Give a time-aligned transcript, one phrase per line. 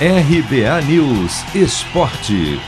[0.00, 2.58] RBA News Esporte.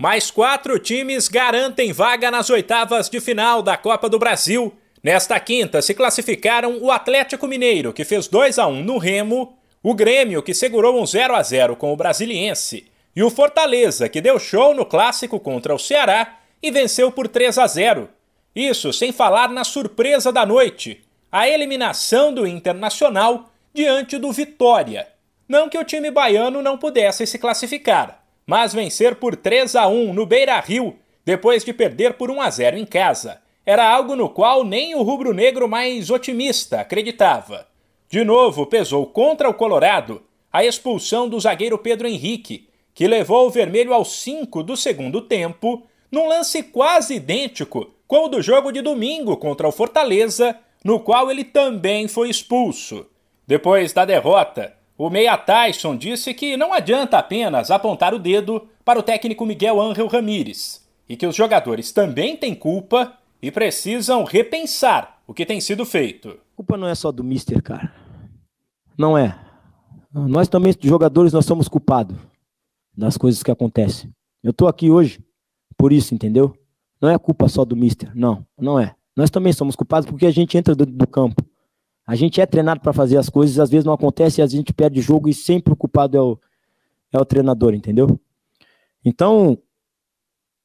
[0.00, 4.72] Mais quatro times garantem vaga nas oitavas de final da Copa do Brasil.
[5.02, 9.92] Nesta quinta se classificaram o Atlético Mineiro, que fez 2 a 1 no Remo, o
[9.92, 14.38] Grêmio, que segurou um 0 a 0 com o Brasiliense, e o Fortaleza, que deu
[14.38, 18.08] show no clássico contra o Ceará e venceu por 3 a 0.
[18.56, 25.06] Isso sem falar na surpresa da noite, a eliminação do Internacional diante do Vitória.
[25.48, 30.12] Não que o time baiano não pudesse se classificar, mas vencer por 3 a 1
[30.12, 34.64] no Beira-Rio, depois de perder por 1 a 0 em casa, era algo no qual
[34.64, 37.68] nem o rubro-negro mais otimista acreditava.
[38.10, 43.50] De novo pesou contra o Colorado a expulsão do zagueiro Pedro Henrique, que levou o
[43.50, 48.80] vermelho aos 5 do segundo tempo, num lance quase idêntico com o do jogo de
[48.80, 53.06] domingo contra o Fortaleza, no qual ele também foi expulso.
[53.48, 58.98] Depois da derrota, o meia Tyson disse que não adianta apenas apontar o dedo para
[58.98, 65.22] o técnico Miguel Ángel Ramírez e que os jogadores também têm culpa e precisam repensar
[65.26, 66.28] o que tem sido feito.
[66.28, 67.90] A culpa não é só do Mister, cara.
[68.98, 69.34] Não é.
[70.12, 72.18] Nós também, jogadores, nós somos culpados
[72.94, 74.10] das coisas que acontecem.
[74.42, 75.24] Eu tô aqui hoje
[75.74, 76.54] por isso, entendeu?
[77.00, 78.94] Não é culpa só do Mister, não, não é.
[79.16, 81.47] Nós também somos culpados porque a gente entra do, do campo.
[82.08, 84.72] A gente é treinado para fazer as coisas, às vezes não acontece e a gente
[84.72, 86.38] perde jogo e sempre o culpado é o,
[87.12, 88.18] é o treinador, entendeu?
[89.04, 89.58] Então,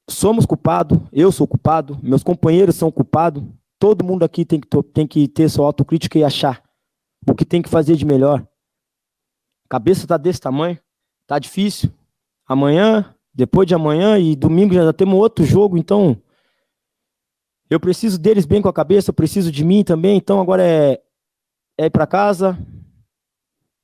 [0.09, 3.43] somos culpados, eu sou culpado, meus companheiros são culpados,
[3.77, 6.63] todo mundo aqui tem que, tem que ter sua autocrítica e achar
[7.27, 8.47] o que tem que fazer de melhor.
[9.67, 10.79] Cabeça tá desse tamanho,
[11.27, 11.91] tá difícil.
[12.47, 16.17] Amanhã, depois de amanhã e domingo já temos outro jogo, então
[17.69, 21.01] eu preciso deles bem com a cabeça, eu preciso de mim também, então agora é
[21.77, 22.57] é ir para casa,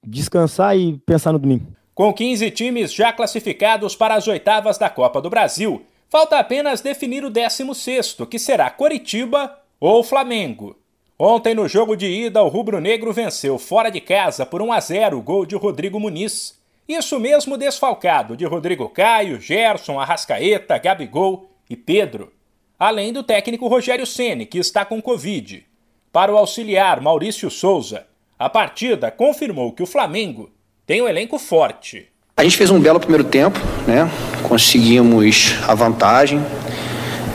[0.04, 1.74] descansar e pensar no domingo.
[1.94, 7.26] Com 15 times já classificados para as oitavas da Copa do Brasil, falta apenas definir
[7.26, 10.78] o 16, que será Coritiba ou Flamengo.
[11.18, 15.18] Ontem, no jogo de ida, o rubro-negro venceu fora de casa por 1 a 0
[15.18, 16.58] o gol de Rodrigo Muniz.
[16.88, 22.32] Isso mesmo desfalcado de Rodrigo Caio, Gerson, Arrascaeta, Gabigol e Pedro.
[22.80, 25.69] Além do técnico Rogério Ceni, que está com Covid.
[26.12, 28.04] Para o auxiliar Maurício Souza,
[28.38, 30.50] a partida confirmou que o Flamengo
[30.86, 32.08] tem um elenco forte.
[32.36, 34.10] A gente fez um belo primeiro tempo, né?
[34.42, 36.44] Conseguimos a vantagem.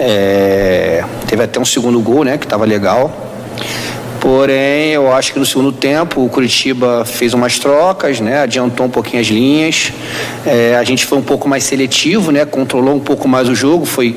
[0.01, 1.05] É...
[1.29, 2.37] Teve até um segundo gol, né?
[2.37, 3.13] Que estava legal.
[4.25, 8.41] Porém, eu acho que no segundo tempo o Curitiba fez umas trocas, né?
[8.41, 9.93] Adiantou um pouquinho as linhas.
[10.47, 12.47] É, a gente foi um pouco mais seletivo, né?
[12.47, 14.17] Controlou um pouco mais o jogo, foi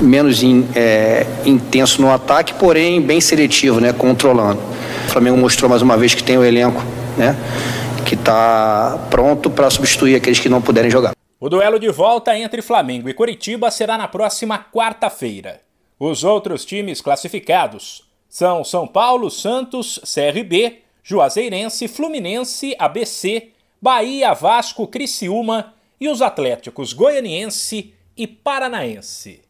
[0.00, 3.92] menos in, é, intenso no ataque, porém bem seletivo, né?
[3.92, 4.60] Controlando.
[5.06, 6.82] O Flamengo mostrou mais uma vez que tem o elenco,
[7.16, 7.36] né?
[8.04, 11.12] Que está pronto para substituir aqueles que não puderem jogar.
[11.38, 15.60] O duelo de volta entre Flamengo e Curitiba será na próxima quarta-feira.
[15.98, 23.48] Os outros times classificados são São Paulo, Santos, CRB, Juazeirense, Fluminense, ABC,
[23.82, 29.49] Bahia, Vasco, Criciúma e os Atléticos Goianiense e Paranaense.